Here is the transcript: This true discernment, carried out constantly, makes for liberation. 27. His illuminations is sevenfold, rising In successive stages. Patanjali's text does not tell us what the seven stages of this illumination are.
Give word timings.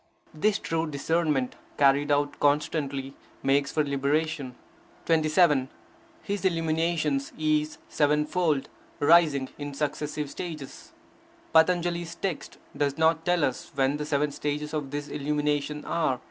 This 0.33 0.57
true 0.57 0.87
discernment, 0.89 1.57
carried 1.77 2.09
out 2.11 2.39
constantly, 2.39 3.13
makes 3.43 3.71
for 3.71 3.83
liberation. 3.83 4.55
27. 5.05 5.69
His 6.23 6.43
illuminations 6.43 7.31
is 7.37 7.77
sevenfold, 7.87 8.67
rising 8.99 9.49
In 9.59 9.75
successive 9.75 10.31
stages. 10.31 10.91
Patanjali's 11.53 12.15
text 12.15 12.57
does 12.75 12.97
not 12.97 13.27
tell 13.27 13.45
us 13.45 13.69
what 13.75 13.99
the 13.99 14.05
seven 14.07 14.31
stages 14.31 14.73
of 14.73 14.89
this 14.89 15.07
illumination 15.07 15.85
are. 15.85 16.19